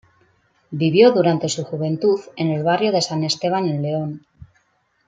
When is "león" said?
3.83-4.25